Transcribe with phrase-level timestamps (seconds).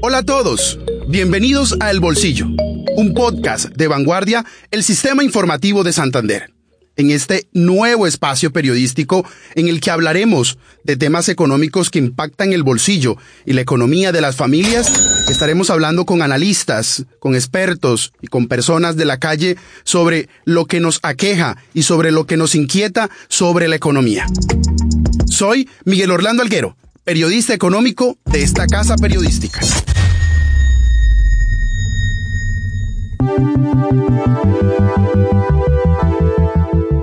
[0.00, 0.78] Hola a todos,
[1.08, 2.46] bienvenidos a El Bolsillo,
[2.96, 6.50] un podcast de vanguardia, el sistema informativo de Santander.
[6.96, 9.24] En este nuevo espacio periodístico
[9.54, 14.20] en el que hablaremos de temas económicos que impactan el bolsillo y la economía de
[14.20, 14.90] las familias,
[15.28, 20.80] estaremos hablando con analistas, con expertos y con personas de la calle sobre lo que
[20.80, 24.26] nos aqueja y sobre lo que nos inquieta sobre la economía.
[25.38, 29.60] Soy Miguel Orlando Alguero, periodista económico de esta casa periodística.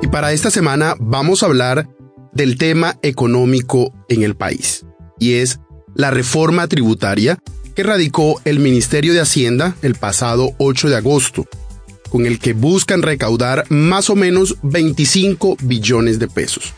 [0.02, 1.88] Y para esta semana vamos a hablar
[2.34, 4.85] del tema económico en el país,
[5.17, 5.62] y es
[5.93, 7.40] la reforma tributaria
[7.73, 11.48] que radicó el Ministerio de Hacienda el pasado 8 de agosto,
[12.09, 16.73] con el que buscan recaudar más o menos 25 billones de pesos.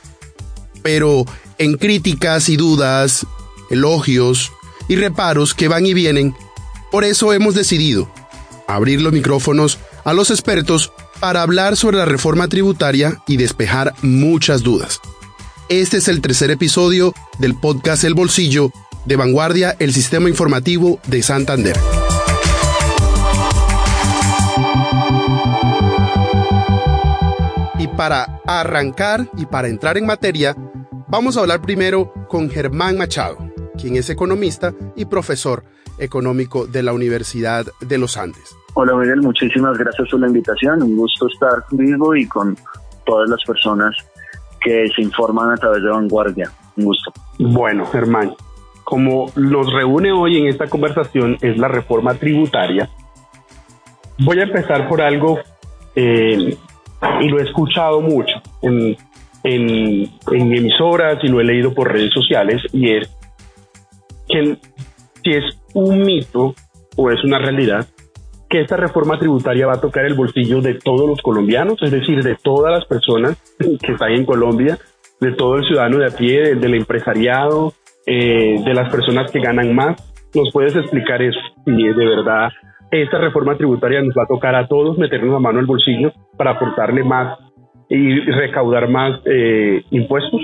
[0.84, 1.26] Pero
[1.57, 3.25] en críticas y dudas,
[3.70, 4.52] elogios
[4.87, 6.35] y reparos que van y vienen,
[6.91, 8.09] por eso hemos decidido
[8.68, 14.62] abrir los micrófonos a los expertos para hablar sobre la reforma tributaria y despejar muchas
[14.63, 15.01] dudas.
[15.70, 18.71] Este es el tercer episodio del podcast El Bolsillo
[19.05, 21.77] de Vanguardia, el sistema informativo de Santander.
[27.79, 30.55] Y para arrancar y para entrar en materia,
[31.08, 33.38] vamos a hablar primero con Germán Machado,
[33.80, 35.63] quien es economista y profesor
[36.00, 38.55] económico de la Universidad de los Andes.
[38.74, 40.84] Hola Miguel, muchísimas gracias por la invitación.
[40.84, 42.55] Un gusto estar conmigo y con
[43.05, 43.96] todas las personas
[44.62, 46.52] que se informan a través de Vanguardia.
[46.76, 47.12] Un gusto.
[47.40, 48.34] Bueno, Germán,
[48.84, 52.90] como nos reúne hoy en esta conversación es la reforma tributaria,
[54.20, 55.40] voy a empezar por algo,
[55.96, 56.58] eh,
[57.22, 58.96] y lo he escuchado mucho en,
[59.48, 63.09] en, en emisoras y lo he leído por redes sociales, y es
[64.28, 64.57] que
[65.23, 66.53] si es un mito
[66.97, 67.88] o es una realidad
[68.50, 72.23] que esta reforma tributaria va a tocar el bolsillo de todos los colombianos, es decir,
[72.23, 74.77] de todas las personas que están en Colombia,
[75.19, 77.73] de todo el ciudadano de a pie, del empresariado,
[78.05, 79.95] eh, de las personas que ganan más.
[80.33, 81.39] ¿Nos puedes explicar eso?
[81.66, 82.49] Si de verdad
[82.91, 86.51] esta reforma tributaria nos va a tocar a todos meternos la mano al bolsillo para
[86.51, 87.38] aportarle más
[87.89, 90.41] y recaudar más eh, impuestos.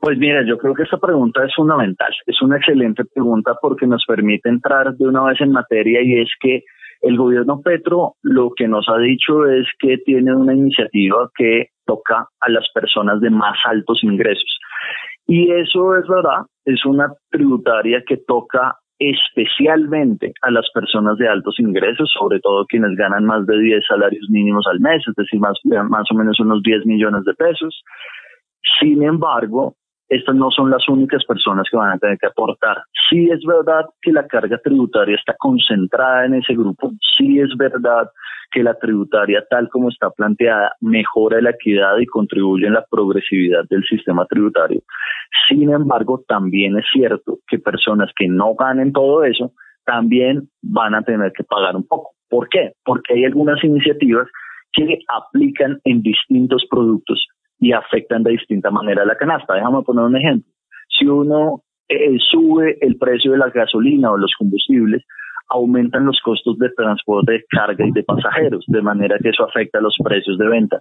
[0.00, 2.12] Pues mira, yo creo que esta pregunta es fundamental.
[2.26, 6.30] Es una excelente pregunta porque nos permite entrar de una vez en materia y es
[6.40, 6.62] que
[7.00, 12.28] el gobierno Petro lo que nos ha dicho es que tiene una iniciativa que toca
[12.40, 14.58] a las personas de más altos ingresos.
[15.26, 21.58] Y eso es verdad, es una tributaria que toca especialmente a las personas de altos
[21.58, 25.58] ingresos, sobre todo quienes ganan más de 10 salarios mínimos al mes, es decir, más,
[25.64, 27.82] más o menos unos 10 millones de pesos.
[28.80, 29.76] Sin embargo,
[30.08, 32.82] estas no son las únicas personas que van a tener que aportar.
[33.08, 38.08] Sí es verdad que la carga tributaria está concentrada en ese grupo, sí es verdad
[38.50, 43.64] que la tributaria tal como está planteada mejora la equidad y contribuye en la progresividad
[43.68, 44.80] del sistema tributario.
[45.48, 49.52] Sin embargo, también es cierto que personas que no ganen todo eso
[49.84, 52.12] también van a tener que pagar un poco.
[52.28, 52.72] ¿Por qué?
[52.84, 54.28] Porque hay algunas iniciativas
[54.72, 57.26] que aplican en distintos productos
[57.58, 59.54] y afectan de distinta manera la canasta.
[59.54, 60.50] Déjame poner un ejemplo.
[60.88, 65.02] Si uno eh, sube el precio de la gasolina o los combustibles,
[65.48, 69.80] aumentan los costos de transporte de carga y de pasajeros, de manera que eso afecta
[69.80, 70.80] los precios de venta.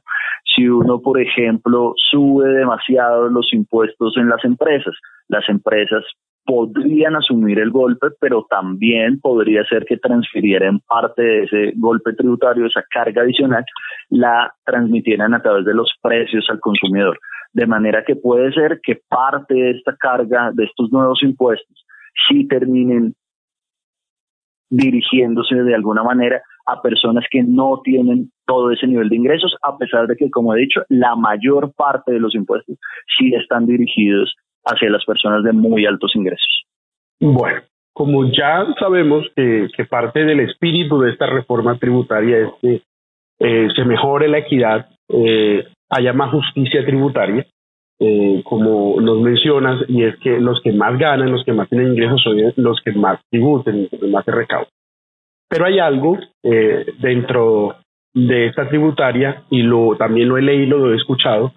[0.55, 4.95] Si uno, por ejemplo, sube demasiado los impuestos en las empresas,
[5.27, 6.03] las empresas
[6.45, 12.65] podrían asumir el golpe, pero también podría ser que transfirieran parte de ese golpe tributario,
[12.65, 13.63] esa carga adicional,
[14.09, 17.19] la transmitieran a través de los precios al consumidor.
[17.53, 21.85] De manera que puede ser que parte de esta carga, de estos nuevos impuestos,
[22.27, 23.13] sí terminen
[24.69, 29.77] dirigiéndose de alguna manera a personas que no tienen todo ese nivel de ingresos, a
[29.77, 32.77] pesar de que, como he dicho, la mayor parte de los impuestos
[33.17, 34.33] sí están dirigidos
[34.65, 36.63] hacia las personas de muy altos ingresos.
[37.19, 37.61] Bueno,
[37.93, 42.81] como ya sabemos que, parte del espíritu de esta reforma tributaria es que
[43.39, 47.45] eh, se mejore la equidad, eh, haya más justicia tributaria,
[47.99, 51.93] eh, como nos mencionas, y es que los que más ganan, los que más tienen
[51.93, 54.67] ingresos son los que más tributen, los que más se recaudan.
[55.47, 57.75] Pero hay algo dentro
[58.11, 61.53] de esta tributaria, y lo también lo he leído, lo he escuchado,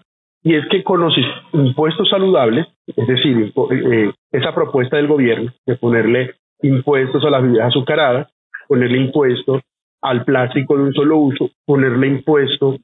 [0.46, 1.12] y es que con los
[1.52, 7.66] impuestos saludables, es decir, eh, esa propuesta del gobierno de ponerle impuestos a las bebidas
[7.66, 8.28] azucaradas,
[8.68, 9.60] ponerle impuestos
[10.02, 12.76] al plástico de un solo uso, ponerle impuestos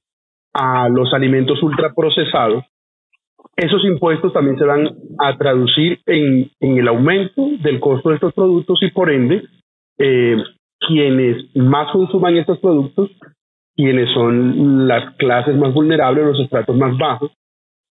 [0.53, 2.65] a los alimentos ultraprocesados,
[3.55, 4.89] esos impuestos también se van
[5.21, 9.41] a traducir en, el aumento del costo de estos productos y por ende
[9.99, 10.37] eh,
[10.81, 13.09] quienes más consuman estos productos,
[13.77, 17.31] quienes son las clases más vulnerables, los estratos más bajos,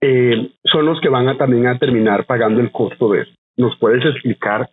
[0.05, 3.31] eh, son los que van a también a terminar pagando el costo de eso.
[3.55, 4.69] ¿Nos puedes explicar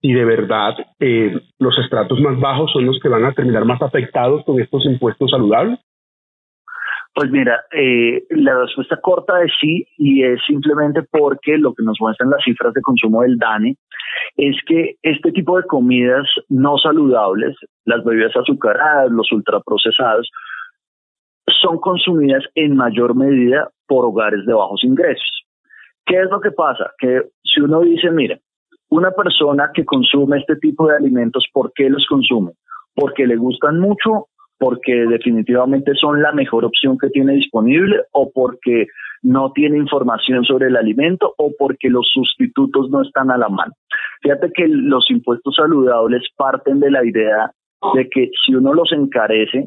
[0.00, 3.82] si de verdad eh, los estratos más bajos son los que van a terminar más
[3.82, 5.80] afectados con estos impuestos saludables?
[7.16, 11.96] Pues mira, eh, la respuesta corta es sí y es simplemente porque lo que nos
[12.00, 13.74] muestran las cifras de consumo del DANE
[14.36, 20.30] es que este tipo de comidas no saludables, las bebidas azucaradas, los ultraprocesados,
[21.60, 25.44] son consumidas en mayor medida por hogares de bajos ingresos.
[26.06, 26.92] ¿Qué es lo que pasa?
[26.98, 28.38] Que si uno dice, mira,
[28.90, 32.52] una persona que consume este tipo de alimentos, ¿por qué los consume?
[32.94, 34.28] Porque le gustan mucho
[34.58, 38.86] porque definitivamente son la mejor opción que tiene disponible o porque
[39.22, 43.72] no tiene información sobre el alimento o porque los sustitutos no están a la mano.
[44.22, 47.50] Fíjate que los impuestos saludables parten de la idea
[47.94, 49.66] de que si uno los encarece,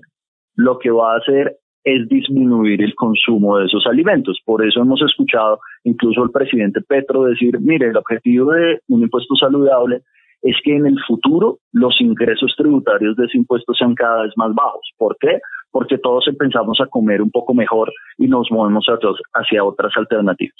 [0.56, 4.42] lo que va a hacer es disminuir el consumo de esos alimentos.
[4.44, 9.36] Por eso hemos escuchado incluso al presidente Petro decir, mire, el objetivo de un impuesto
[9.36, 10.01] saludable
[10.42, 14.54] es que en el futuro los ingresos tributarios de ese impuesto sean cada vez más
[14.54, 14.81] bajos.
[14.98, 15.39] ¿Por qué?
[15.72, 18.86] Porque todos empezamos a comer un poco mejor y nos movemos
[19.34, 20.56] hacia otras alternativas.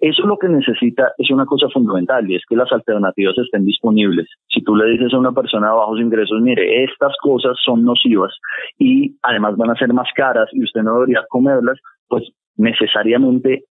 [0.00, 4.28] Eso lo que necesita es una cosa fundamental y es que las alternativas estén disponibles.
[4.48, 8.32] Si tú le dices a una persona de bajos ingresos, mire, estas cosas son nocivas
[8.78, 13.64] y además van a ser más caras y usted no debería comerlas, pues necesariamente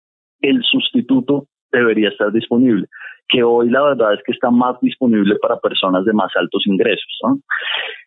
[0.41, 2.87] el sustituto debería estar disponible
[3.29, 7.21] que hoy la verdad es que está más disponible para personas de más altos ingresos.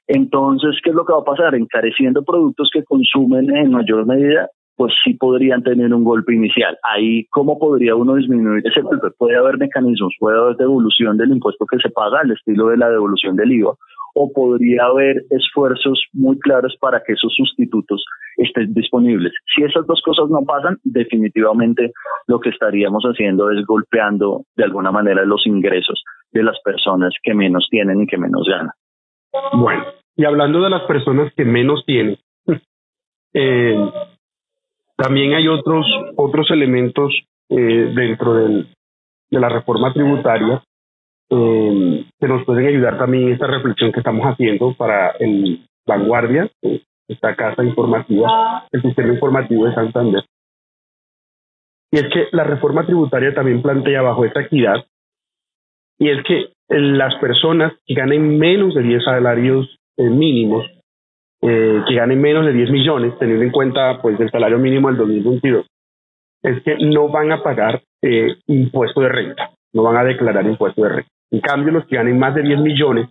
[0.07, 1.55] Entonces, ¿qué es lo que va a pasar?
[1.55, 6.77] Encareciendo productos que consumen en mayor medida, pues sí podrían tener un golpe inicial.
[6.83, 9.09] Ahí, ¿cómo podría uno disminuir ese golpe?
[9.17, 12.89] Puede haber mecanismos, puede haber devolución del impuesto que se paga, al estilo de la
[12.89, 13.75] devolución del IVA,
[14.13, 18.03] o podría haber esfuerzos muy claros para que esos sustitutos
[18.37, 19.33] estén disponibles.
[19.55, 21.91] Si esas dos cosas no pasan, definitivamente
[22.27, 27.33] lo que estaríamos haciendo es golpeando de alguna manera los ingresos de las personas que
[27.33, 28.71] menos tienen y que menos ganan.
[29.53, 29.85] Bueno,
[30.15, 32.17] y hablando de las personas que menos tienen,
[33.33, 33.91] eh,
[34.97, 35.85] también hay otros,
[36.15, 37.13] otros elementos
[37.49, 38.65] eh, dentro de
[39.29, 40.63] la reforma tributaria
[41.31, 46.49] eh, que nos pueden ayudar también esta reflexión que estamos haciendo para el Vanguardia,
[47.07, 50.23] esta casa informativa, el sistema informativo de Santander.
[51.91, 54.85] Y es que la reforma tributaria también plantea bajo esta equidad,
[55.99, 60.65] y es que las personas que ganen menos de 10 salarios eh, mínimos,
[61.41, 64.97] eh, que ganen menos de 10 millones, teniendo en cuenta pues el salario mínimo del
[64.97, 65.67] 2022,
[66.43, 70.81] es que no van a pagar eh, impuesto de renta, no van a declarar impuesto
[70.81, 71.09] de renta.
[71.31, 73.09] En cambio, los que ganen más de 10 millones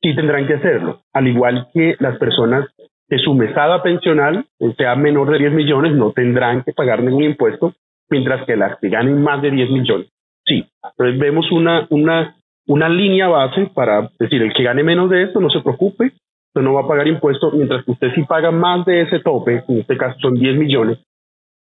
[0.00, 2.68] sí tendrán que hacerlo, al igual que las personas
[3.08, 7.74] que su mesada pensional sea menor de 10 millones no tendrán que pagar ningún impuesto,
[8.08, 10.08] mientras que las que ganen más de 10 millones
[10.50, 10.66] sí.
[10.82, 12.36] Entonces vemos una, una,
[12.66, 16.12] una línea base para decir, el que gane menos de esto no se preocupe,
[16.48, 19.62] usted no va a pagar impuestos, mientras que usted sí paga más de ese tope,
[19.68, 20.98] en este caso son 10 millones,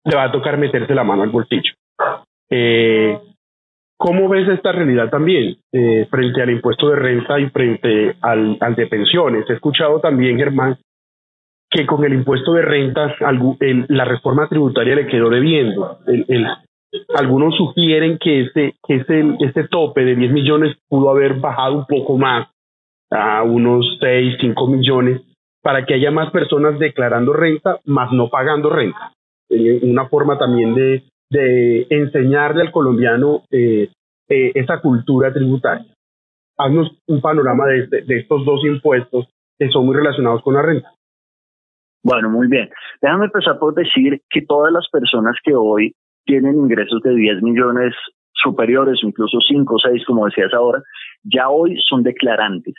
[0.04, 1.72] le va a tocar meterse la mano al bolsillo.
[2.48, 3.18] Eh,
[3.98, 8.74] ¿Cómo ves esta realidad también eh, frente al impuesto de renta y frente al, al,
[8.74, 9.48] de pensiones?
[9.48, 10.76] He escuchado también, Germán,
[11.70, 13.14] que con el impuesto de renta
[13.88, 15.98] la reforma tributaria le quedó debiendo.
[17.14, 21.86] Algunos sugieren que ese, que ese, ese tope de 10 millones pudo haber bajado un
[21.86, 22.48] poco más
[23.10, 25.22] a unos 6, 5 millones
[25.62, 29.12] para que haya más personas declarando renta, más no pagando renta.
[29.50, 33.90] Eh, una forma también de, de enseñarle al colombiano eh,
[34.28, 35.86] eh, esa cultura tributaria.
[36.58, 39.28] Haznos un panorama de, de estos dos impuestos
[39.58, 40.90] que son muy relacionados con la renta.
[42.02, 42.70] Bueno, muy bien.
[43.02, 45.92] Déjame empezar por decir que todas las personas que hoy
[46.24, 47.94] tienen ingresos de 10 millones
[48.32, 50.82] superiores, incluso 5 o 6, como decías ahora,
[51.24, 52.74] ya hoy son declarantes.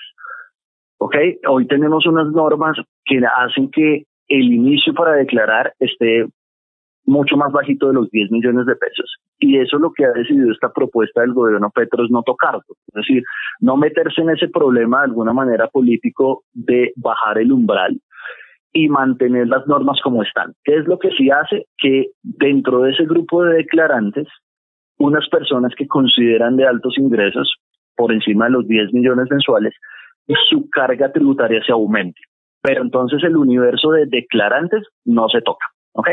[1.00, 1.16] ¿Ok?
[1.50, 6.25] Hoy tenemos unas normas que hacen que el inicio para declarar esté
[7.07, 9.15] mucho más bajito de los 10 millones de pesos.
[9.39, 12.61] Y eso es lo que ha decidido esta propuesta del gobierno Petro es no tocarlo.
[12.69, 13.23] Es decir,
[13.61, 17.99] no meterse en ese problema de alguna manera político de bajar el umbral
[18.73, 20.53] y mantener las normas como están.
[20.63, 21.65] ¿Qué es lo que sí hace?
[21.77, 24.27] Que dentro de ese grupo de declarantes,
[24.99, 27.55] unas personas que consideran de altos ingresos,
[27.95, 29.73] por encima de los 10 millones mensuales,
[30.49, 32.19] su carga tributaria se aumente.
[32.61, 35.65] Pero entonces el universo de declarantes no se toca.
[35.98, 36.10] ¿Ok?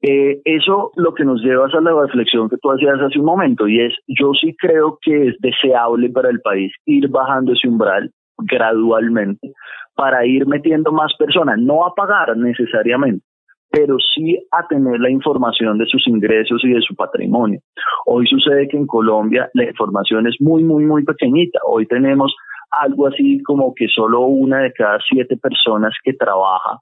[0.00, 3.66] Eh, eso lo que nos lleva a la reflexión que tú hacías hace un momento
[3.66, 8.12] y es, yo sí creo que es deseable para el país ir bajando ese umbral
[8.38, 9.52] gradualmente
[9.96, 13.24] para ir metiendo más personas, no a pagar necesariamente,
[13.68, 17.58] pero sí a tener la información de sus ingresos y de su patrimonio.
[18.06, 21.58] Hoy sucede que en Colombia la información es muy, muy, muy pequeñita.
[21.66, 22.32] Hoy tenemos
[22.70, 26.78] algo así como que solo una de cada siete personas que trabaja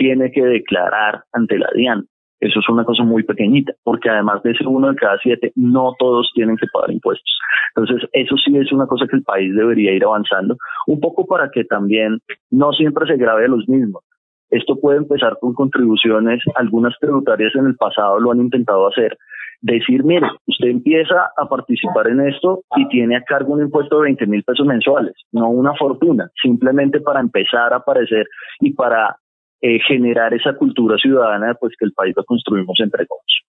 [0.00, 2.06] tiene que declarar ante la DIAN.
[2.40, 5.92] Eso es una cosa muy pequeñita, porque además de ser uno de cada siete, no
[5.98, 7.30] todos tienen que pagar impuestos.
[7.76, 11.50] Entonces, eso sí es una cosa que el país debería ir avanzando, un poco para
[11.50, 12.18] que también
[12.50, 14.02] no siempre se grave a los mismos.
[14.48, 19.18] Esto puede empezar con contribuciones, algunas tributarias en el pasado lo han intentado hacer,
[19.60, 24.04] decir, mire, usted empieza a participar en esto y tiene a cargo un impuesto de
[24.04, 28.26] 20 mil pesos mensuales, no una fortuna, simplemente para empezar a aparecer
[28.60, 29.14] y para
[29.62, 33.42] eh, generar esa cultura ciudadana pues que el país lo construimos entre todos.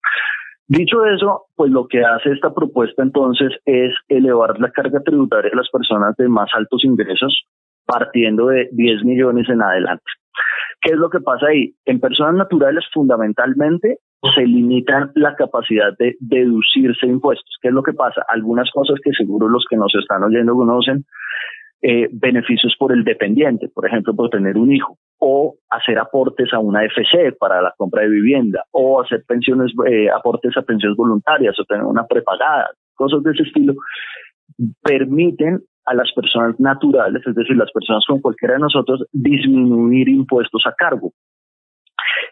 [0.68, 5.58] Dicho eso, pues lo que hace esta propuesta entonces es elevar la carga tributaria de
[5.58, 7.46] las personas de más altos ingresos
[7.86, 10.04] partiendo de 10 millones en adelante.
[10.82, 11.74] ¿Qué es lo que pasa ahí?
[11.86, 13.98] En personas naturales fundamentalmente
[14.36, 17.58] se limitan la capacidad de deducirse impuestos.
[17.62, 18.24] ¿Qué es lo que pasa?
[18.28, 21.06] Algunas cosas que seguro los que nos están oyendo conocen,
[21.82, 26.60] eh, beneficios por el dependiente, por ejemplo, por tener un hijo, o hacer aportes a
[26.60, 31.60] una FC para la compra de vivienda, o hacer pensiones, eh, aportes a pensiones voluntarias,
[31.60, 33.74] o tener una prepagada, cosas de ese estilo,
[34.84, 40.62] permiten a las personas naturales, es decir, las personas con cualquiera de nosotros, disminuir impuestos
[40.66, 41.12] a cargo.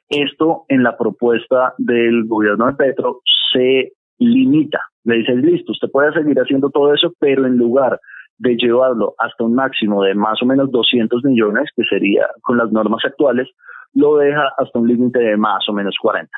[0.09, 4.81] Esto en la propuesta del gobierno de Petro se limita.
[5.03, 7.99] Le dice, listo, usted puede seguir haciendo todo eso, pero en lugar
[8.39, 12.71] de llevarlo hasta un máximo de más o menos 200 millones, que sería con las
[12.71, 13.49] normas actuales,
[13.93, 16.31] lo deja hasta un límite de más o menos 40.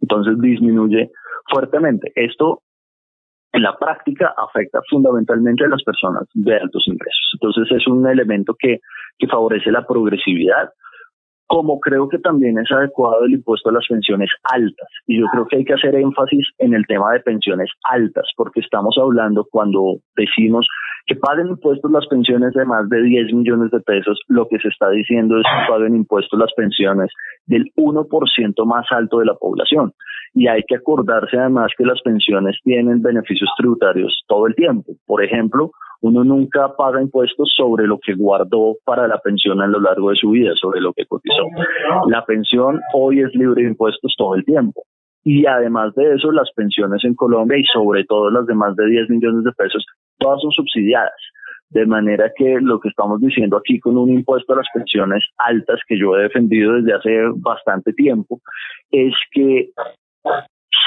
[0.00, 1.10] Entonces disminuye
[1.48, 2.12] fuertemente.
[2.14, 2.62] Esto
[3.52, 7.30] en la práctica afecta fundamentalmente a las personas de altos ingresos.
[7.34, 8.80] Entonces es un elemento que,
[9.16, 10.70] que favorece la progresividad,
[11.46, 14.88] como creo que también es adecuado el impuesto a las pensiones altas.
[15.06, 18.60] Y yo creo que hay que hacer énfasis en el tema de pensiones altas, porque
[18.60, 20.66] estamos hablando cuando decimos
[21.06, 24.68] que paguen impuestos las pensiones de más de 10 millones de pesos, lo que se
[24.68, 27.10] está diciendo es que paguen impuestos las pensiones
[27.46, 29.92] del 1% más alto de la población.
[30.32, 34.94] Y hay que acordarse además que las pensiones tienen beneficios tributarios todo el tiempo.
[35.06, 35.70] Por ejemplo,
[36.00, 40.16] uno nunca paga impuestos sobre lo que guardó para la pensión a lo largo de
[40.16, 41.44] su vida, sobre lo que cotizó.
[42.08, 44.82] La pensión hoy es libre de impuestos todo el tiempo.
[45.24, 48.86] Y además de eso, las pensiones en Colombia y sobre todo las de más de
[48.86, 49.84] 10 millones de pesos,
[50.18, 51.14] todas son subsidiadas.
[51.70, 55.80] De manera que lo que estamos diciendo aquí con un impuesto a las pensiones altas
[55.88, 58.40] que yo he defendido desde hace bastante tiempo,
[58.90, 59.70] es que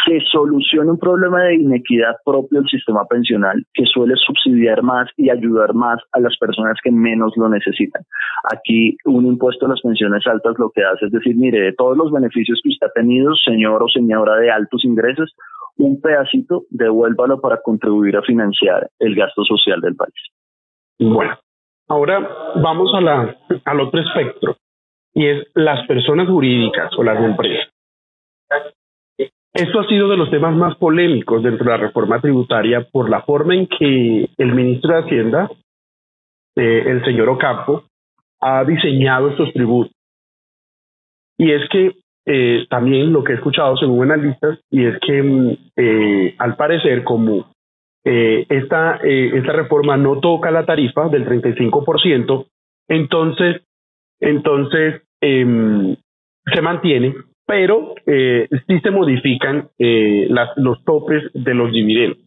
[0.05, 5.29] se solucione un problema de inequidad propio del sistema pensional que suele subsidiar más y
[5.29, 8.03] ayudar más a las personas que menos lo necesitan.
[8.51, 11.97] Aquí un impuesto a las pensiones altas lo que hace es decir, mire, de todos
[11.97, 15.35] los beneficios que usted ha tenido, señor o señora de altos ingresos,
[15.77, 20.13] un pedacito devuélvalo para contribuir a financiar el gasto social del país.
[20.99, 21.37] Bueno,
[21.87, 24.57] ahora vamos a la, al otro espectro
[25.13, 27.69] y es las personas jurídicas o las empresas.
[29.57, 33.23] Esto ha sido de los temas más polémicos dentro de la reforma tributaria por la
[33.23, 35.49] forma en que el ministro de Hacienda,
[36.55, 37.85] eh, el señor Ocampo,
[38.39, 39.91] ha diseñado estos tributos.
[41.39, 41.95] Y es que
[42.27, 47.03] eh, también lo que he escuchado según analistas, y es que mm, eh, al parecer
[47.03, 47.47] como
[48.03, 52.45] esta, esta reforma no toca la tarifa del 35%,
[52.87, 53.63] entonces,
[54.21, 55.97] entonces em,
[56.45, 57.15] se mantiene
[57.47, 62.19] pero eh, sí se modifican eh, las, los topes de los dividendos.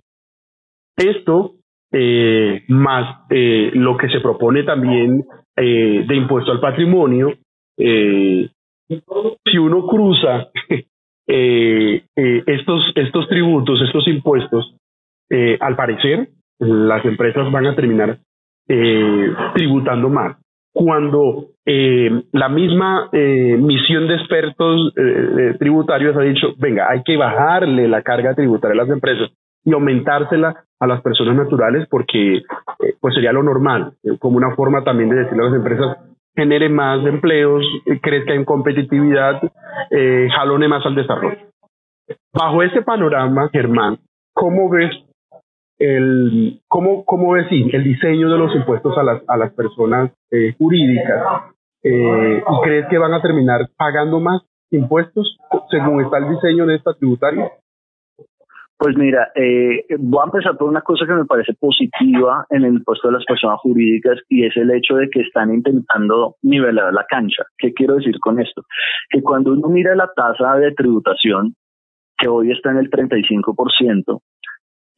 [0.96, 1.56] Esto,
[1.92, 5.24] eh, más eh, lo que se propone también
[5.56, 7.34] eh, de impuesto al patrimonio,
[7.76, 8.48] eh,
[8.88, 10.48] si uno cruza
[11.26, 14.74] estos, estos tributos, estos impuestos,
[15.60, 18.18] al parecer las empresas van a terminar
[19.54, 20.36] tributando más
[20.72, 27.16] cuando eh, la misma eh, misión de expertos eh, tributarios ha dicho, venga, hay que
[27.16, 29.30] bajarle la carga tributaria a las empresas
[29.64, 32.42] y aumentársela a las personas naturales porque
[33.00, 35.96] pues sería lo normal, como una forma también de decirle a las empresas,
[36.34, 37.62] genere más empleos,
[38.00, 39.42] crezca en competitividad,
[40.34, 41.36] jalone más al desarrollo.
[42.32, 43.98] Bajo ese panorama, Germán,
[44.32, 44.90] ¿cómo ves
[45.80, 50.54] el, ¿cómo, cómo decir, el diseño de los impuestos a las, a las personas eh,
[50.58, 51.52] jurídicas?
[51.82, 55.38] Eh, ¿Y crees que van a terminar pagando más impuestos
[55.70, 57.50] según está el diseño de esta tributaria?
[58.76, 62.74] Pues mira, eh, voy a empezar por una cosa que me parece positiva en el
[62.74, 67.04] impuesto de las personas jurídicas y es el hecho de que están intentando nivelar la
[67.08, 67.44] cancha.
[67.58, 68.62] ¿Qué quiero decir con esto?
[69.10, 71.54] Que cuando uno mira la tasa de tributación,
[72.16, 74.20] que hoy está en el 35%,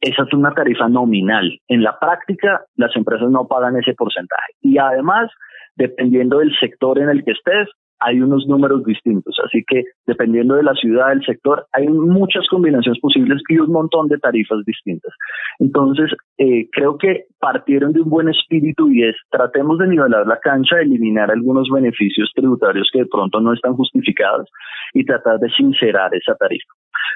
[0.03, 1.49] esa es una tarifa nominal.
[1.69, 4.51] En la práctica, las empresas no pagan ese porcentaje.
[4.61, 5.31] Y además,
[5.77, 7.69] dependiendo del sector en el que estés,
[7.99, 9.33] hay unos números distintos.
[9.45, 14.09] Así que dependiendo de la ciudad, del sector, hay muchas combinaciones posibles y un montón
[14.09, 15.13] de tarifas distintas.
[15.59, 20.39] Entonces, eh, creo que partieron de un buen espíritu y es tratemos de nivelar la
[20.39, 24.49] cancha, eliminar algunos beneficios tributarios que de pronto no están justificados
[24.93, 26.73] y tratar de sincerar esa tarifa.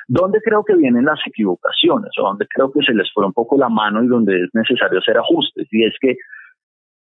[0.08, 3.58] ¿Dónde creo que vienen las equivocaciones o dónde creo que se les fue un poco
[3.58, 5.67] la mano y donde es necesario hacer ajustes?
[5.72, 6.17] Y es que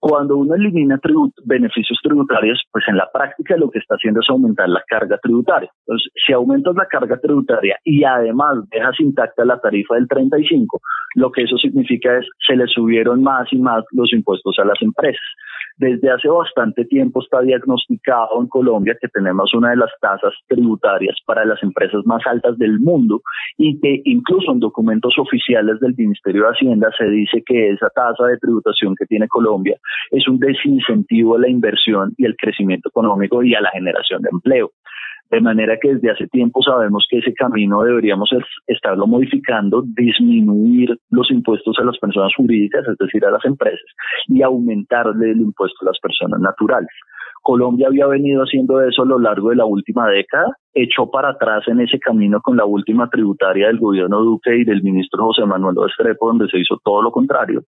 [0.07, 0.99] cuando uno elimina
[1.45, 5.71] beneficios tributarios, pues en la práctica lo que está haciendo es aumentar la carga tributaria.
[5.79, 10.79] Entonces, si aumentas la carga tributaria y además dejas intacta la tarifa del 35,
[11.15, 14.79] lo que eso significa es se le subieron más y más los impuestos a las
[14.79, 15.25] empresas.
[15.77, 21.17] Desde hace bastante tiempo está diagnosticado en Colombia que tenemos una de las tasas tributarias
[21.25, 23.21] para las empresas más altas del mundo
[23.57, 28.25] y que incluso en documentos oficiales del Ministerio de Hacienda se dice que esa tasa
[28.27, 29.77] de tributación que tiene Colombia
[30.11, 34.29] es un desincentivo a la inversión y el crecimiento económico y a la generación de
[34.31, 34.71] empleo.
[35.31, 38.29] De manera que desde hace tiempo sabemos que ese camino deberíamos
[38.67, 43.85] estarlo modificando, disminuir los impuestos a las personas jurídicas, es decir, a las empresas,
[44.27, 46.91] y aumentarle el impuesto a las personas naturales.
[47.45, 51.63] Colombia había venido haciendo eso a lo largo de la última década, echó para atrás
[51.67, 55.75] en ese camino con la última tributaria del gobierno Duque y del ministro José Manuel
[55.87, 57.61] Estrepo, donde se hizo todo lo contrario.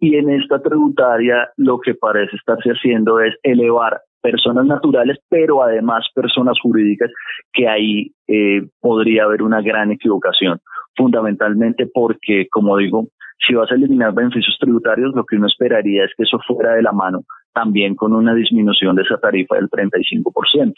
[0.00, 6.08] Y en esta tributaria lo que parece estarse haciendo es elevar personas naturales, pero además
[6.12, 7.12] personas jurídicas,
[7.52, 10.58] que ahí eh, podría haber una gran equivocación,
[10.96, 13.06] fundamentalmente porque, como digo,
[13.46, 16.82] si vas a eliminar beneficios tributarios, lo que uno esperaría es que eso fuera de
[16.82, 20.74] la mano también con una disminución de esa tarifa del 35%.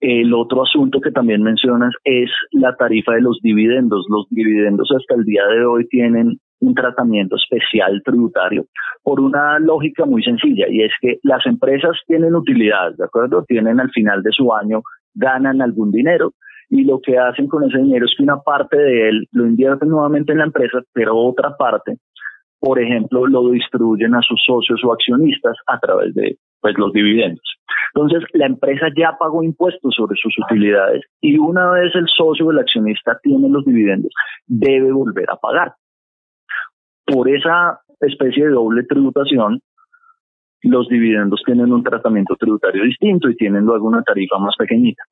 [0.00, 4.06] El otro asunto que también mencionas es la tarifa de los dividendos.
[4.08, 8.64] Los dividendos hasta el día de hoy tienen un tratamiento especial tributario
[9.02, 13.44] por una lógica muy sencilla y es que las empresas tienen utilidad, ¿de acuerdo?
[13.46, 14.82] Tienen al final de su año,
[15.14, 16.32] ganan algún dinero
[16.70, 19.88] y lo que hacen con ese dinero es que una parte de él lo invierten
[19.88, 21.98] nuevamente en la empresa, pero otra parte,
[22.60, 27.42] por ejemplo, lo distribuyen a sus socios o accionistas a través de pues los dividendos.
[27.94, 32.50] Entonces, la empresa ya pagó impuestos sobre sus utilidades y una vez el socio o
[32.52, 34.12] el accionista tiene los dividendos,
[34.46, 35.74] debe volver a pagar
[37.04, 39.60] por esa especie de doble tributación,
[40.62, 45.02] los dividendos tienen un tratamiento tributario distinto y tienen luego una tarifa más pequeñita.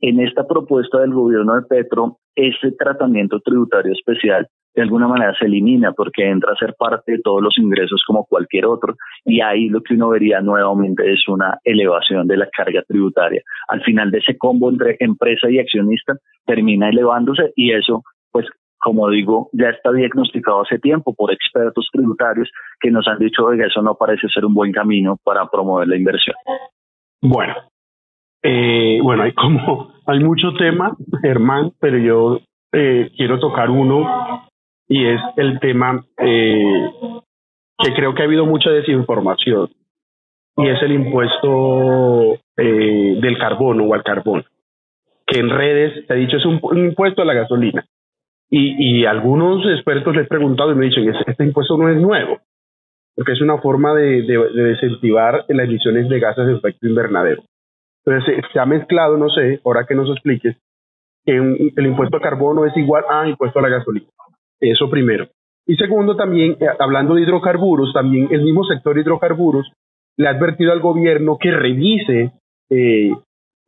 [0.00, 5.46] En esta propuesta del gobierno de Petro, ese tratamiento tributario especial de alguna manera se
[5.46, 9.70] elimina porque entra a ser parte de todos los ingresos como cualquier otro y ahí
[9.70, 13.40] lo que uno vería nuevamente es una elevación de la carga tributaria.
[13.68, 16.14] Al final de ese combo entre empresa y accionista
[16.44, 18.46] termina elevándose y eso pues
[18.86, 23.66] como digo, ya está diagnosticado hace tiempo por expertos tributarios que nos han dicho que
[23.66, 26.36] eso no parece ser un buen camino para promover la inversión.
[27.20, 27.54] Bueno,
[28.44, 32.38] eh, bueno, hay como hay mucho tema, Germán, pero yo
[32.72, 34.46] eh, quiero tocar uno
[34.86, 36.88] y es el tema eh,
[37.78, 39.68] que creo que ha habido mucha desinformación
[40.58, 44.44] y es el impuesto del carbono o al carbón,
[45.26, 47.84] que en redes se ha dicho es un impuesto a la gasolina
[48.50, 52.38] y, y algunos expertos les he preguntado y me dicen, este impuesto no es nuevo,
[53.14, 57.42] porque es una forma de, de, de las emisiones de gases de efecto invernadero.
[58.04, 60.56] Entonces se, ha mezclado, no sé, ahora que nos expliques,
[61.24, 64.06] que el impuesto a carbono es igual a impuesto a la gasolina.
[64.60, 65.26] Eso primero.
[65.66, 69.72] Y segundo, también, eh, hablando de hidrocarburos, también el mismo sector hidrocarburos
[70.16, 72.32] le ha advertido al gobierno que revise
[72.70, 73.10] eh,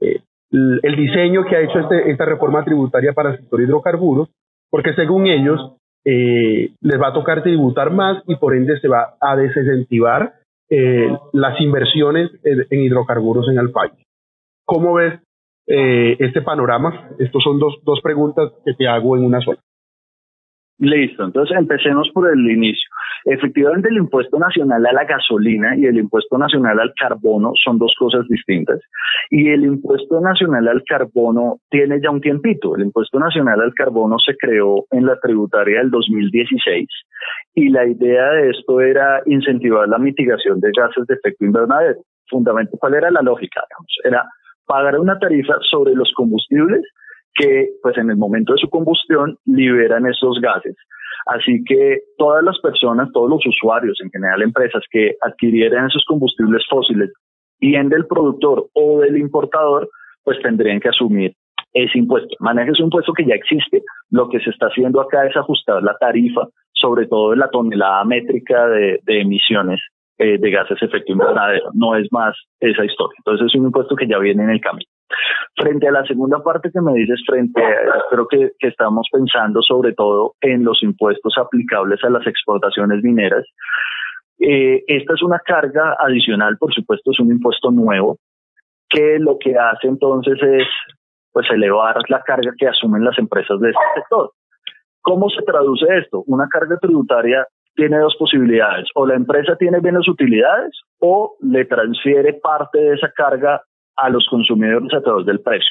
[0.00, 4.30] eh, el diseño que ha hecho este, esta reforma tributaria para el sector hidrocarburos
[4.70, 9.16] porque según ellos eh, les va a tocar tributar más y por ende se va
[9.20, 10.35] a desincentivar
[10.70, 13.92] eh, las inversiones en, hidrocarburos en el país.
[14.64, 15.20] ¿Cómo ves
[15.66, 17.11] eh, este panorama?
[17.18, 19.59] Estos son dos, dos preguntas que te hago en una sola.
[20.80, 22.88] Listo, entonces empecemos por el inicio.
[23.24, 27.92] Efectivamente, el impuesto nacional a la gasolina y el impuesto nacional al carbono son dos
[27.98, 28.80] cosas distintas.
[29.28, 32.76] Y el impuesto nacional al carbono tiene ya un tiempito.
[32.76, 36.86] El impuesto nacional al carbono se creó en la tributaria del 2016
[37.54, 42.00] y la idea de esto era incentivar la mitigación de gases de efecto invernadero.
[42.30, 43.62] Fundamentalmente, ¿cuál era la lógica?
[44.04, 44.24] Era
[44.64, 46.82] pagar una tarifa sobre los combustibles
[47.38, 50.77] que pues en el momento de su combustión liberan esos gases.
[51.27, 56.62] Así que todas las personas, todos los usuarios, en general empresas que adquirieran esos combustibles
[56.68, 57.12] fósiles,
[57.61, 59.88] bien del productor o del importador,
[60.24, 61.35] pues tendrían que asumir
[61.72, 62.35] ese impuesto.
[62.40, 63.83] Maneja ese impuesto que ya existe.
[64.11, 68.05] Lo que se está haciendo acá es ajustar la tarifa, sobre todo en la tonelada
[68.05, 69.81] métrica de, emisiones
[70.18, 71.70] eh, de gases de efecto invernadero.
[71.74, 73.16] No es más esa historia.
[73.18, 74.88] Entonces es un impuesto que ya viene en el camino.
[75.56, 79.92] Frente a la segunda parte que me dices, frente a, creo que, estamos pensando sobre
[79.94, 83.44] todo en los impuestos aplicables a las exportaciones mineras.
[84.38, 88.18] Eh, esta es una carga adicional, por supuesto, es un impuesto nuevo,
[88.88, 90.66] que lo que hace entonces es
[91.32, 94.32] pues elevar la carga que asumen las empresas de este sector.
[95.00, 96.22] ¿Cómo se traduce esto?
[96.26, 102.34] Una carga tributaria tiene dos posibilidades, o la empresa tiene bienes utilidades o le transfiere
[102.34, 103.62] parte de esa carga
[103.98, 105.70] a los consumidores a través del precio.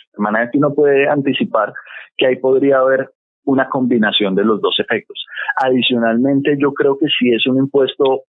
[0.51, 1.73] Que uno puede anticipar
[2.17, 3.09] que ahí podría haber
[3.45, 5.25] una combinación de los dos efectos.
[5.63, 8.23] Adicionalmente, yo creo que si es un impuesto,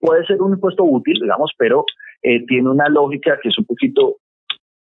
[0.00, 1.84] puede ser un impuesto útil, digamos, pero
[2.22, 4.16] eh, tiene una lógica que es un poquito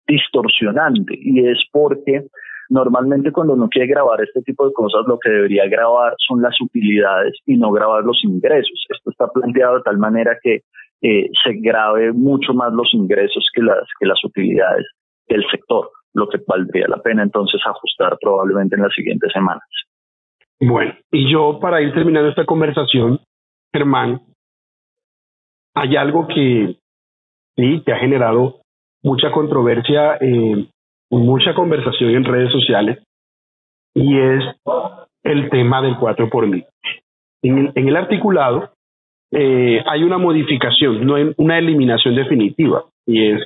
[0.07, 2.25] distorsionante y es porque
[2.69, 6.59] normalmente cuando uno quiere grabar este tipo de cosas lo que debería grabar son las
[6.59, 8.85] utilidades y no grabar los ingresos.
[8.89, 10.61] Esto está planteado de tal manera que
[11.03, 14.85] eh, se grave mucho más los ingresos que las, que las utilidades
[15.27, 19.67] del sector, lo que valdría la pena entonces ajustar probablemente en las siguientes semanas.
[20.61, 23.19] Bueno, y yo para ir terminando esta conversación,
[23.73, 24.21] Germán,
[25.75, 26.77] hay algo que
[27.57, 28.61] sí, que ha generado
[29.03, 30.69] mucha controversia, eh,
[31.09, 33.03] mucha conversación en redes sociales,
[33.93, 34.43] y es
[35.23, 36.65] el tema del 4 por mil.
[37.41, 38.72] En en el articulado
[39.35, 43.41] eh, hay una modificación, no hay una eliminación definitiva, y es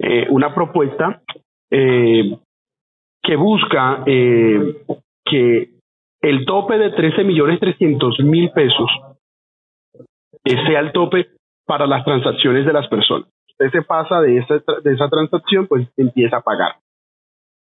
[0.00, 1.22] eh, una propuesta
[1.70, 2.36] eh,
[3.22, 5.70] que busca que
[6.22, 8.90] el tope de 13 millones 300 mil pesos
[10.44, 11.28] sea el tope
[11.64, 13.28] para las transacciones de las personas.
[13.48, 16.76] Usted se pasa de esa, de esa transacción, pues empieza a pagar.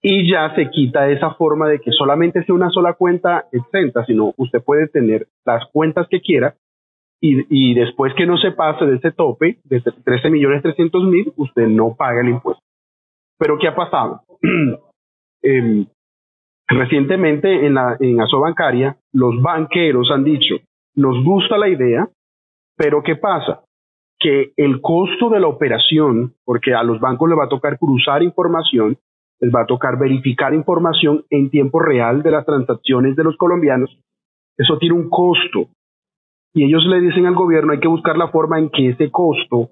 [0.01, 4.33] Y ya se quita esa forma de que solamente sea una sola cuenta exenta, sino
[4.36, 6.55] usted puede tener las cuentas que quiera
[7.25, 11.67] y, después que no se pase de ese tope, de 13 millones 300 mil, usted
[11.67, 12.62] no paga el impuesto.
[13.39, 14.21] Pero ¿qué ha pasado?
[15.45, 15.86] Em,
[16.69, 20.55] recientemente en la en Asobancaria, los banqueros han dicho,
[20.95, 22.07] nos gusta la idea,
[22.77, 23.65] pero ¿qué pasa?
[24.17, 28.23] Que el costo de la operación, porque a los bancos les va a tocar cruzar
[28.23, 28.97] información,
[29.41, 33.99] les va a tocar verificar información en tiempo real de las transacciones de los colombianos,
[34.57, 35.67] eso tiene un costo
[36.54, 39.72] y ellos le dicen al gobierno hay que buscar la forma en que ese costo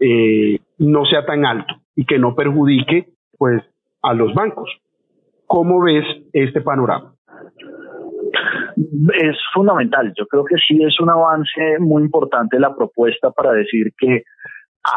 [0.00, 3.08] eh, no sea tan alto y que no perjudique
[3.38, 3.62] pues
[4.02, 4.70] a los bancos.
[5.46, 7.14] ¿Cómo ves este panorama?
[8.76, 10.12] Es fundamental.
[10.16, 14.24] Yo creo que sí es un avance muy importante la propuesta para decir que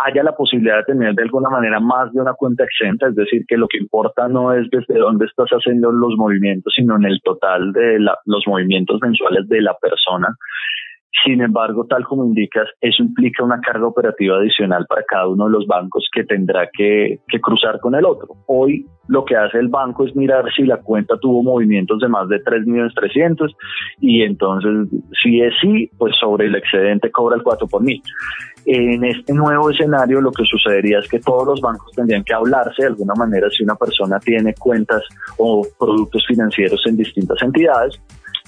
[0.05, 3.45] haya la posibilidad de tener de alguna manera más de una cuenta exenta, es decir,
[3.47, 7.21] que lo que importa no es desde dónde estás haciendo los movimientos, sino en el
[7.23, 10.27] total de los movimientos mensuales de la persona.
[11.25, 15.51] Sin embargo, tal como indicas, eso implica una carga operativa adicional para cada uno de
[15.51, 18.35] los bancos que tendrá que, cruzar con el otro.
[18.47, 22.27] Hoy lo que hace el banco es mirar si la cuenta tuvo movimientos de más
[22.27, 23.55] de 3.300.000
[23.99, 24.89] y entonces
[25.21, 28.01] si es sí, pues sobre el excedente cobra el 4 por mil.
[28.65, 32.81] En este nuevo escenario lo que sucedería es que todos los bancos tendrían que hablarse
[32.81, 35.03] de alguna manera si una persona tiene cuentas
[35.37, 37.97] o productos financieros en distintas entidades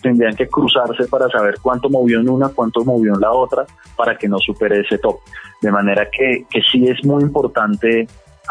[0.01, 4.17] tendrían que cruzarse para saber cuánto movió en una, cuánto movió en la otra, para
[4.17, 5.19] que no supere ese top.
[5.62, 8.07] De manera que, que sí es muy importante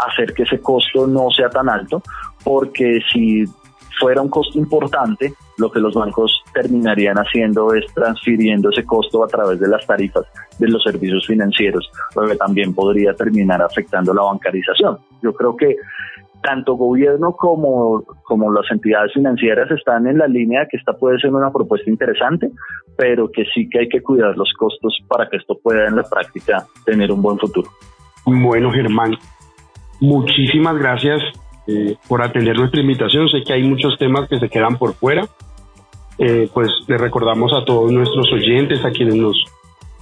[0.07, 2.03] hacer que ese costo no sea tan alto,
[2.45, 3.45] porque si
[3.99, 9.27] fuera un costo importante, lo que los bancos terminarían haciendo es transfiriendo ese costo a
[9.27, 10.25] través de las tarifas
[10.59, 14.99] de los servicios financieros, lo que también podría terminar afectando la bancarización.
[15.21, 15.77] Yo creo que
[16.43, 21.35] tanto gobierno como, como las entidades financieras están en la línea que esta puede ser
[21.35, 22.51] una propuesta interesante,
[22.97, 26.03] pero que sí que hay que cuidar los costos para que esto pueda en la
[26.03, 27.69] práctica tener un buen futuro.
[28.25, 29.17] Bueno, Germán,
[30.01, 31.21] muchísimas gracias
[31.67, 33.29] eh, por atender nuestra invitación.
[33.29, 35.27] Sé que hay muchos temas que se quedan por fuera.
[36.19, 39.37] Eh, pues le recordamos a todos nuestros oyentes, a quienes nos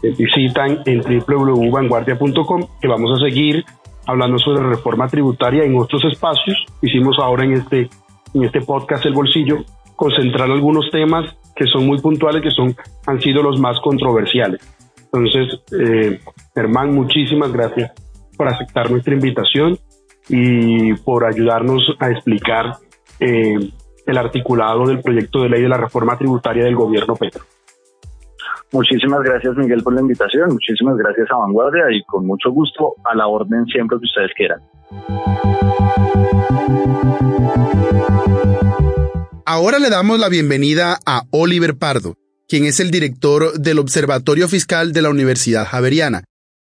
[0.03, 3.65] eh, visitan en www.vanguardia.com, que vamos a seguir
[4.07, 6.57] hablando sobre reforma tributaria en otros espacios.
[6.83, 7.89] Hicimos ahora en este,
[8.35, 9.65] en este podcast El Bolsillo
[9.97, 14.61] concentrar algunos temas que son muy puntuales, que son, han sido los más controversiales.
[15.05, 16.21] Entonces, eh,
[16.55, 17.93] Germán, muchísimas gracias
[18.37, 19.79] por aceptar nuestra invitación
[20.29, 22.77] y por ayudarnos a explicar
[23.21, 23.71] eh,
[24.07, 27.45] el articulado del proyecto de ley de la reforma tributaria del gobierno Petro.
[28.77, 33.17] Muchísimas gracias Miguel por la invitación, muchísimas gracias a Vanguardia y con mucho gusto a
[33.17, 34.61] la orden siempre que ustedes quieran.
[39.47, 44.93] Ahora le damos la bienvenida a Oliver Pardo, quien es el director del Observatorio Fiscal
[44.93, 46.25] de la Universidad Javeriana,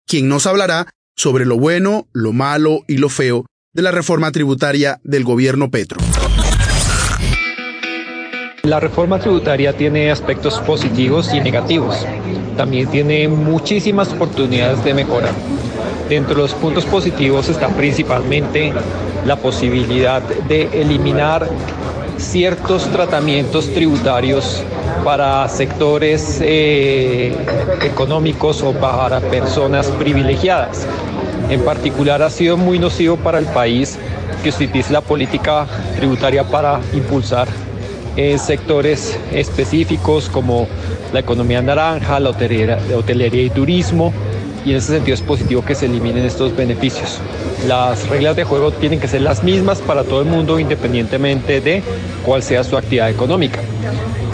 [0.08, 5.02] quien nos hablará sobre lo bueno, lo malo y lo feo de la reforma tributaria
[5.04, 5.98] del gobierno Petro.
[8.68, 12.06] La reforma tributaria tiene aspectos positivos y negativos.
[12.58, 15.30] También tiene muchísimas oportunidades de mejora.
[16.10, 18.74] Dentro de los puntos positivos está principalmente
[19.26, 21.48] la posibilidad de eliminar
[22.18, 24.62] ciertos tratamientos tributarios
[25.06, 27.34] para sectores eh,
[27.84, 30.86] económicos o para personas privilegiadas.
[31.50, 33.98] En particular ha sido muy nocivo para el país
[34.44, 37.48] que utilice la política tributaria para impulsar
[38.18, 40.68] en sectores específicos como
[41.14, 44.12] la economía naranja, la hotelería, y turismo,
[44.66, 47.20] y en ese sentido es positivo que se eliminen estos beneficios.
[47.68, 51.84] Las reglas de juego tienen que ser las mismas para todo el mundo independientemente de
[52.26, 53.60] cuál sea su actividad económica.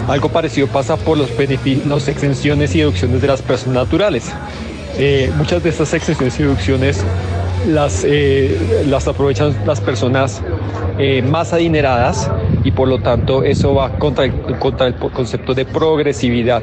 [0.08, 4.32] Algo parecido pasa por los beneficios, exenciones y deducciones de las personas naturales.
[4.98, 7.04] Eh, muchas de estas exenciones y deducciones
[7.66, 10.42] las, eh, las aprovechan las personas
[10.98, 12.30] eh, más adineradas
[12.64, 16.62] y por lo tanto eso va contra el, contra el concepto de progresividad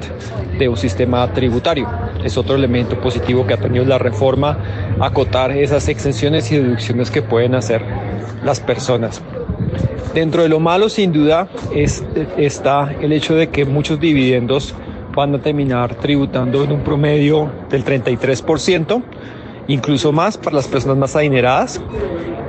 [0.57, 1.87] de un sistema tributario.
[2.23, 4.57] Es otro elemento positivo que ha tenido la reforma,
[4.99, 7.81] acotar esas exenciones y deducciones que pueden hacer
[8.43, 9.21] las personas.
[10.13, 12.03] Dentro de lo malo, sin duda, es,
[12.37, 14.75] está el hecho de que muchos dividendos
[15.15, 19.03] van a terminar tributando en un promedio del 33%,
[19.67, 21.81] incluso más para las personas más adineradas.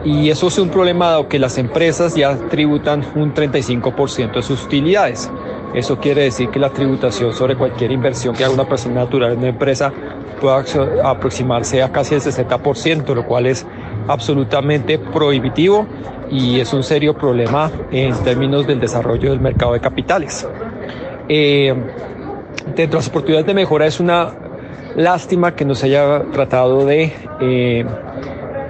[0.04, 4.64] Y eso es un problema dado que las empresas ya tributan un 35% de sus
[4.64, 5.30] utilidades.
[5.74, 9.38] Eso quiere decir que la tributación sobre cualquier inversión que haga una persona natural en
[9.38, 9.92] una empresa
[10.40, 10.64] puede
[11.04, 13.64] aproximarse a casi el 60%, lo cual es
[14.08, 15.86] absolutamente prohibitivo
[16.30, 20.46] y es un serio problema en términos del desarrollo del mercado de capitales.
[21.28, 21.72] Eh,
[22.66, 24.34] dentro de las oportunidades de mejora es una
[24.96, 27.84] lástima que no se haya tratado de eh,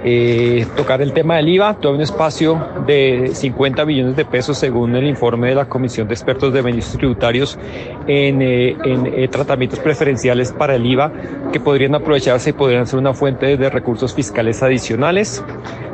[0.05, 4.95] eh, tocar el tema del IVA, todo un espacio de 50 billones de pesos según
[4.95, 7.57] el informe de la Comisión de Expertos de Beneficios Tributarios
[8.05, 11.11] en, eh, en eh, tratamientos preferenciales para el IVA
[11.53, 15.41] que podrían aprovecharse y podrían ser una fuente de recursos fiscales adicionales.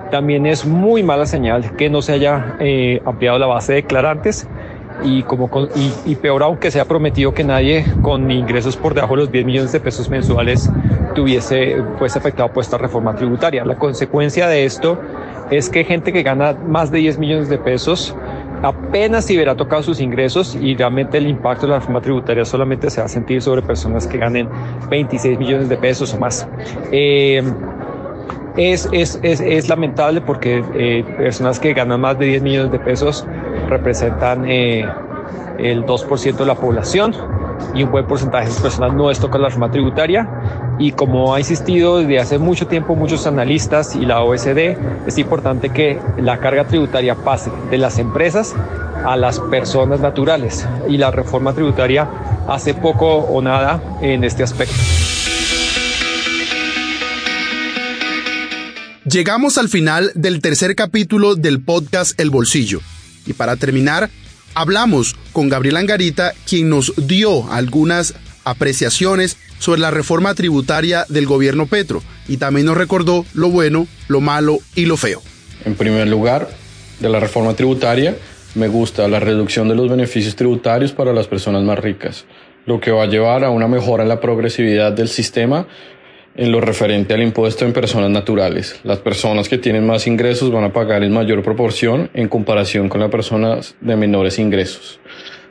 [0.10, 4.48] También es muy mala señal que no se haya eh, ampliado la base de declarantes
[5.04, 5.50] y, como
[6.06, 9.32] y, peor aún que se ha prometido que nadie con ingresos por debajo de los
[9.32, 10.70] 10 millones de pesos mensuales
[11.16, 13.66] tuviese pues afectado por esta reforma tributaria.
[13.66, 15.00] La consecuencia de esto
[15.52, 18.16] es que gente que gana más de 10 millones de pesos
[18.62, 22.90] apenas si verá tocado sus ingresos y realmente el impacto de la reforma tributaria solamente
[22.90, 24.50] se va a sentir sobre personas que ganen
[24.90, 26.48] 26 millones de pesos o más.
[26.92, 27.42] Eh,
[28.58, 32.80] es, es, es, es, lamentable porque eh, personas que ganan más de 10 millones de
[32.80, 33.26] pesos
[33.68, 34.86] representan eh,
[35.58, 37.14] el 2% de la población
[37.74, 40.28] y un buen porcentaje de personas no es tocar la reforma tributaria.
[40.80, 45.70] Y como ha insistido desde hace mucho tiempo muchos analistas y la OSD, es importante
[45.70, 48.56] que la carga tributaria pase de las empresas
[49.06, 50.68] a las personas naturales.
[50.88, 52.08] Y la reforma tributaria
[52.48, 54.76] hace poco o nada en este aspecto.
[59.06, 62.80] Llegamos al final del tercer capítulo del podcast El Bolsillo.
[63.30, 64.10] Y para terminar,
[64.56, 71.68] hablamos con Gabriel Angarita, quien nos dio algunas apreciaciones sobre la reforma tributaria del gobierno
[71.68, 75.22] Petro y también nos recordó lo bueno, lo malo y lo feo.
[75.64, 76.50] En primer lugar,
[77.00, 78.18] de la reforma tributaria,
[78.56, 82.26] me gusta la reducción de los beneficios tributarios para las personas más ricas,
[82.66, 85.68] lo que va a llevar a una mejora en la progresividad del sistema
[86.40, 88.80] en lo referente al impuesto en personas naturales.
[88.86, 93.02] Las personas que tienen más ingresos van a pagar en mayor proporción en comparación con
[93.02, 95.02] las personas de menores ingresos.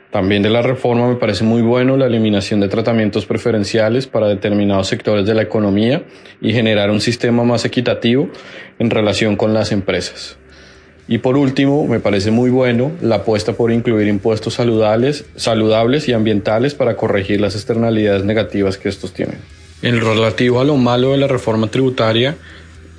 [0.09, 4.87] También de la reforma me parece muy bueno la eliminación de tratamientos preferenciales para determinados
[4.87, 6.05] sectores de la economía
[6.41, 8.27] y generar un sistema más equitativo
[8.79, 10.37] en relación con las empresas.
[11.07, 16.13] Y por último, me parece muy bueno la apuesta por incluir impuestos saludables, saludables y
[16.13, 19.58] ambientales para corregir las externalidades negativas que estos tienen.
[19.81, 22.35] En lo relativo a lo malo de la reforma tributaria,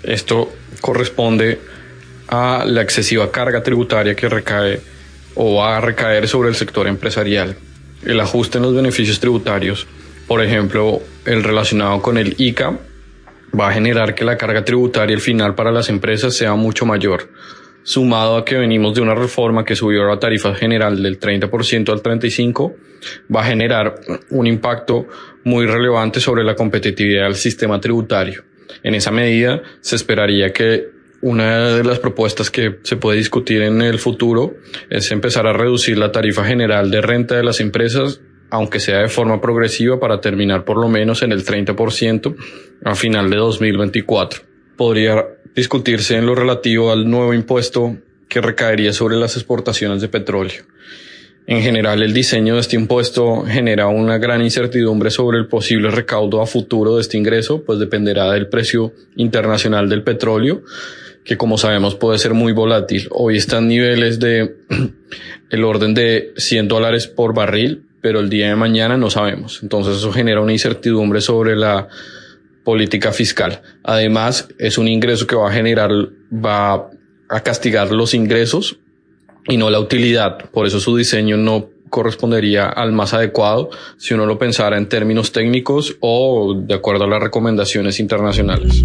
[0.02, 1.60] esto corresponde
[2.28, 4.80] a la excesiva carga tributaria que recae
[5.34, 7.56] o va a recaer sobre el sector empresarial.
[8.04, 9.86] El ajuste en los beneficios tributarios,
[10.26, 12.78] por ejemplo, el relacionado con el ICA,
[13.58, 17.28] va a generar que la carga tributaria al final para las empresas sea mucho mayor
[17.82, 22.02] sumado a que venimos de una reforma que subió la tarifa general del 30% al
[22.02, 22.74] 35%,
[23.34, 23.94] va a generar
[24.30, 25.06] un impacto
[25.44, 28.44] muy relevante sobre la competitividad del sistema tributario.
[28.82, 30.88] En esa medida, se esperaría que
[31.22, 34.54] una de las propuestas que se puede discutir en el futuro
[34.88, 39.08] es empezar a reducir la tarifa general de renta de las empresas, aunque sea de
[39.08, 42.36] forma progresiva, para terminar por lo menos en el 30%
[42.84, 44.49] a final de 2024.
[44.80, 47.98] Podría discutirse en lo relativo al nuevo impuesto
[48.30, 50.62] que recaería sobre las exportaciones de petróleo.
[51.46, 56.40] En general, el diseño de este impuesto genera una gran incertidumbre sobre el posible recaudo
[56.40, 60.62] a futuro de este ingreso, pues dependerá del precio internacional del petróleo,
[61.24, 63.06] que como sabemos puede ser muy volátil.
[63.10, 64.56] Hoy están niveles de
[65.50, 69.60] el orden de 100 dólares por barril, pero el día de mañana no sabemos.
[69.62, 71.86] Entonces eso genera una incertidumbre sobre la
[72.70, 73.62] política fiscal.
[73.82, 75.90] Además, es un ingreso que va a generar,
[76.32, 76.88] va
[77.28, 78.78] a castigar los ingresos
[79.48, 80.48] y no la utilidad.
[80.52, 85.32] Por eso su diseño no correspondería al más adecuado si uno lo pensara en términos
[85.32, 88.84] técnicos o de acuerdo a las recomendaciones internacionales.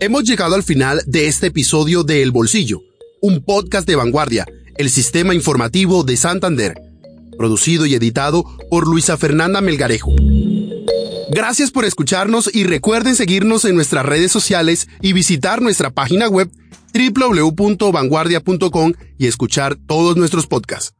[0.00, 2.82] Hemos llegado al final de este episodio de El Bolsillo,
[3.22, 4.44] un podcast de vanguardia,
[4.76, 6.89] el sistema informativo de Santander
[7.40, 10.12] producido y editado por Luisa Fernanda Melgarejo.
[11.30, 16.50] Gracias por escucharnos y recuerden seguirnos en nuestras redes sociales y visitar nuestra página web
[16.92, 20.92] www.vanguardia.com y escuchar todos nuestros podcasts.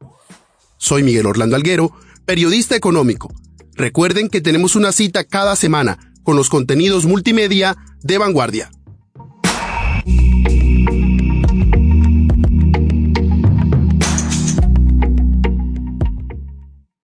[0.77, 1.91] Soy Miguel Orlando Alguero,
[2.25, 3.31] periodista económico.
[3.75, 8.71] Recuerden que tenemos una cita cada semana con los contenidos multimedia de Vanguardia.